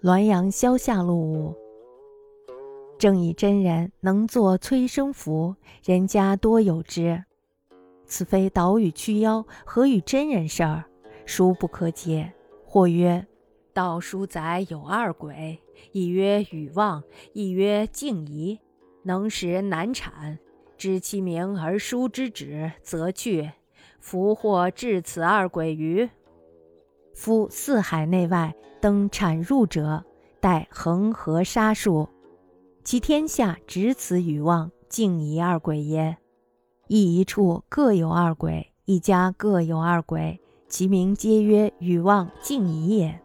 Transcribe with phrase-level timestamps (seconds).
[0.00, 1.56] 滦阳萧下路五，
[3.00, 7.24] 正以真人能作催生符，人家多有之。
[8.06, 10.84] 此非导与驱妖，何与真人事儿？
[11.26, 12.32] 殊不可解。
[12.64, 13.26] 或曰：
[13.72, 15.58] 道书载有二鬼，
[15.90, 17.02] 一曰禹望，
[17.32, 18.60] 一曰敬仪，
[19.02, 20.38] 能使人难产。
[20.76, 23.50] 知其名而书之旨，则去。
[23.98, 26.08] 福或至此二鬼于？
[27.18, 30.04] 夫四海内外登产入者，
[30.38, 32.08] 待恒河沙数，
[32.84, 36.18] 其天下只此禹望、敬夷二鬼耶？
[36.86, 43.20] 亦一处各有二鬼，一家各有二鬼，其名皆曰禹望、敬夷也。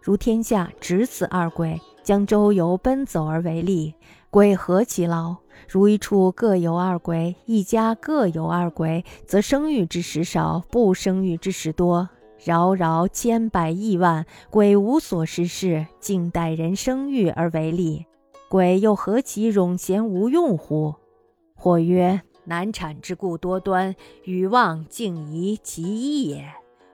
[0.00, 3.96] 如天下只此二鬼，将周游奔走而为利，
[4.30, 5.38] 鬼何其劳？
[5.68, 12.08] 如一处各有二鬼，一家各有二鬼，则生育之时少，不生育之时多。
[12.44, 18.04] 饶饶千百亿万鬼无所事事，静待人生育而为利。
[18.50, 20.94] 鬼又何其冗闲无用乎？
[21.54, 26.44] 或曰：难产之故多端，与妄敬夷其一也，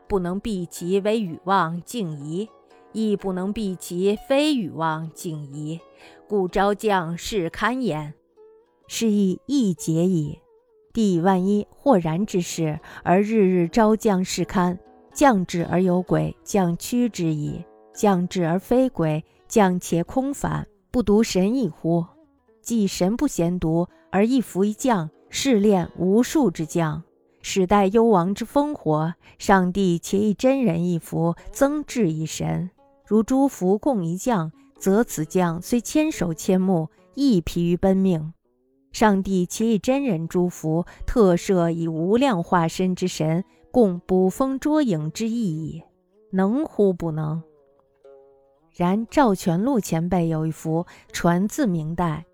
[0.06, 2.48] 不能避其为与妄敬夷，
[2.92, 5.80] 亦不能避其非与妄敬夷，
[6.28, 8.14] 故招降是堪焉。
[8.86, 10.38] 是亦易解矣。
[10.92, 14.78] 帝万一或然之事，而日日招降是堪。
[15.20, 22.02] 降至而有鬼，降屈之矣；降至而非鬼，降且空反，不独神异乎？
[22.62, 27.02] 即神不嫌独，而一伏一降，试炼无数之将，
[27.42, 29.12] 始待幽王之烽火。
[29.36, 32.70] 上帝且以真人一伏，增至一神。
[33.06, 38.32] 如诸伏共一将，则此将虽千手千目，亦疲于奔命。
[38.90, 43.44] 上帝且以真人诸伏，特设以无量化身之神。
[43.72, 45.82] 共捕风捉影之意矣，
[46.30, 47.42] 能乎不能？
[48.74, 52.24] 然赵全禄前辈有一幅传自明代，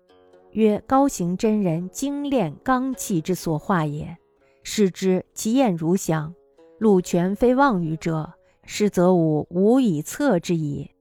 [0.51, 4.17] 曰高行真人精炼刚气之所化也。
[4.63, 6.33] 视之，其艳如响。
[6.79, 8.33] 禄全非妄语者，
[8.63, 10.91] 是则吾无以测之矣。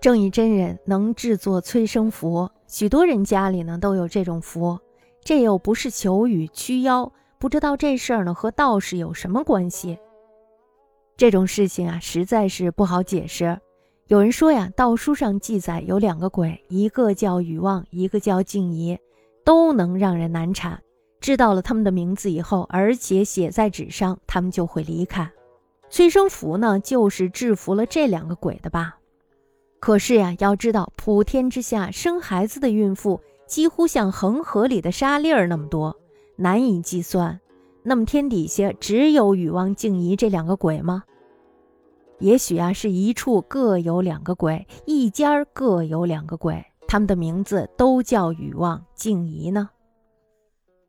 [0.00, 4.78] 正义真人能制作催生符，许多人家里呢都有这种符，
[5.22, 7.12] 这又不是求雨驱妖。
[7.42, 9.98] 不知道这事儿呢和道士有什么关系？
[11.16, 13.58] 这种事情啊，实在是不好解释。
[14.06, 18.96] 有人说呀，道书上记载有两个鬼，一个叫禹旺，一个叫静怡，
[19.44, 20.80] 都能让人难产。
[21.20, 25.28] 知道了他们的名字以后，而且写在纸上，他们就会离开。
[25.90, 28.98] 催生符呢，就是制服了这两个鬼的吧？
[29.80, 35.96] 可是呀，要知道普天之下生孩子的孕妇，几乎像恒河里的沙粒儿那么多。
[36.36, 37.40] 难以计算，
[37.82, 41.04] 那么天底下只有禹旺、敬夷这两个鬼吗？
[42.18, 49.70] 也许啊，是一处各有两个鬼，一家各有两个鬼，他们的名字都叫禹旺、敬夷呢？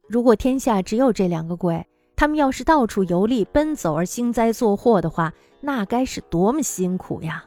[0.08, 7.44] 如果天下只有这两个鬼，他们要是到处游历、奔走而兴灾作祸的话，那该是多么辛苦呀！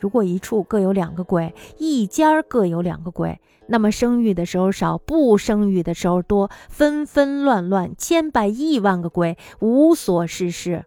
[0.00, 3.38] 如果一处各有两个鬼，一家各有两个鬼，
[3.70, 10.86] 那么生育的时候少，不生育的时候多，纷纷乱乱，千百亿万个鬼无所事事，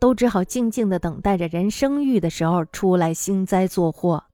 [0.00, 4.24] 都只好静静的等待着人生育的时候出来兴灾作祸。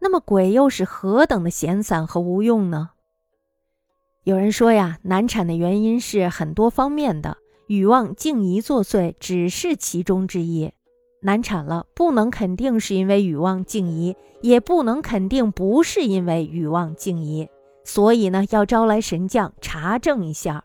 [0.00, 2.90] 那么鬼又是何等的闲散和无用呢？
[4.24, 7.36] 有人说呀，难产的原因是很多方面的，
[7.68, 10.72] 欲望静怡作祟只是其中之一。
[11.20, 17.48] 难产了，不能肯定是因为禹旺敬夷，也不能肯定不是因为禹旺敬夷，
[17.84, 20.64] 所以呢，要招来神将查证一下。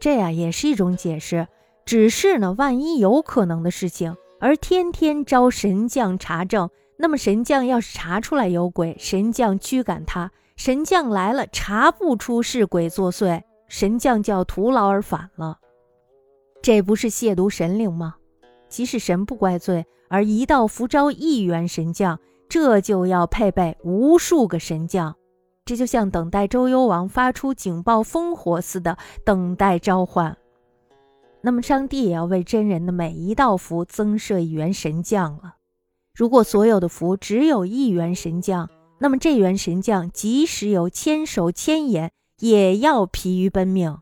[0.00, 1.48] 这呀也是一种解释。
[1.84, 6.68] 只是呢，万一有可能的事情，而天天招神将查证，
[6.98, 15.58] 那么神将要是查出来有鬼，神将驱赶他；神将来了查不出是鬼作祟，神将就要徒劳而返了。
[16.60, 18.16] 这不是亵渎神灵吗？
[18.68, 22.18] 即使神不怪罪，而一道符招一员神将，
[22.48, 25.16] 这就要配备无数个神将，
[25.64, 30.36] 这就像等待周幽王发出警报烽火似的等待召唤。
[31.40, 35.54] 那么上帝也要为真人的每一道符增设一员神将了。
[36.14, 38.68] 如果所有的符只有一员神将，
[38.98, 42.10] 那么这员神将即使有千手千眼，
[42.40, 43.98] 也要疲于奔命。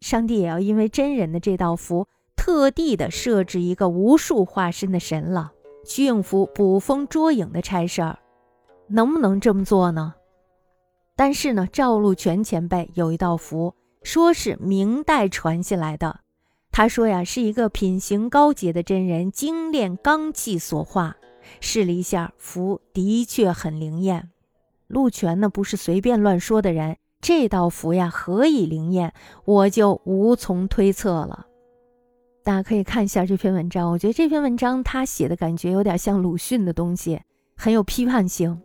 [0.00, 2.06] 上帝也要因为真人的这道符。
[2.36, 5.52] 特地的设置一个无数化身的神了，
[5.84, 8.18] 去应付捕风捉影的差事儿，
[8.88, 10.14] 能不能这么做呢？
[11.14, 16.20] 但是呢，赵禄全前辈有一道符，说是明代传下来的。
[16.72, 21.16] 他说呀，是一个品行高洁的真人精炼刚气所化。
[21.60, 24.30] 试了一下，符的确很灵验。
[24.86, 29.12] 陆权呢不是随便乱说的人，这道符呀何以灵验，
[29.44, 31.46] 我就无从推测了。
[32.44, 37.20] 大家可以看一下这篇文章，我觉得这篇文章他写的感觉有点像鲁迅的东西，
[37.56, 38.60] 很有批判性。